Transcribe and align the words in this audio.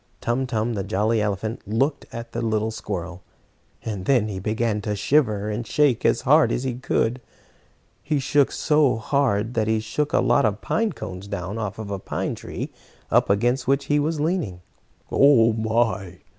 Tum 0.19 0.47
Tum, 0.47 0.73
the 0.73 0.83
jolly 0.83 1.21
elephant, 1.21 1.61
looked 1.67 2.07
at 2.11 2.31
the 2.31 2.41
little 2.41 2.71
squirrel, 2.71 3.21
and 3.85 4.05
then 4.05 4.29
he 4.29 4.39
began 4.39 4.81
to 4.81 4.95
shiver 4.95 5.47
and 5.51 5.67
shake 5.67 6.03
as 6.05 6.21
hard 6.21 6.51
as 6.51 6.63
he 6.63 6.73
could. 6.73 7.21
He 8.01 8.17
shook 8.17 8.51
so 8.51 8.95
hard 8.95 9.53
that 9.53 9.67
he 9.67 9.79
shook 9.79 10.11
a 10.11 10.19
lot 10.19 10.43
of 10.43 10.59
pine 10.59 10.93
cones 10.93 11.27
down 11.27 11.59
off 11.59 11.77
a 11.77 11.99
pine 11.99 12.33
tree 12.33 12.71
up 13.11 13.29
against 13.29 13.67
which 13.67 13.85
he 13.93 13.99
was 13.99 14.19
leaning. 14.19 14.61
"Oh 15.11 15.53
my! 15.53 16.17